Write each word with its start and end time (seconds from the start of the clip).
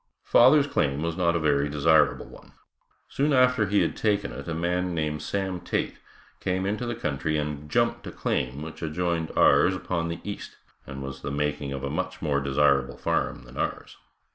Father's 0.23 0.65
claim 0.65 1.03
was 1.03 1.15
not 1.15 1.35
a 1.35 1.39
very 1.39 1.69
desirable 1.69 2.25
one. 2.25 2.53
Soon 3.07 3.33
after 3.33 3.67
he 3.67 3.81
had 3.81 3.95
taken 3.95 4.31
it 4.31 4.47
a 4.47 4.53
man 4.55 4.95
named 4.95 5.21
Sam 5.21 5.59
Tait 5.59 5.95
came 6.39 6.65
into 6.65 6.87
the 6.87 6.95
country 6.95 7.37
and 7.37 7.69
"jumped" 7.69 8.07
a 8.07 8.11
claim 8.11 8.63
which 8.63 8.81
adjoined 8.81 9.29
ours 9.35 9.75
upon 9.75 10.07
the 10.07 10.19
east, 10.23 10.57
and 10.87 11.03
was 11.03 11.21
the 11.21 11.29
making 11.29 11.71
of 11.71 11.83
a 11.83 11.91
much 11.91 12.19
more 12.19 12.39
desirable 12.41 12.97
farm 12.97 13.43
than 13.43 13.57
ours. 13.57 13.95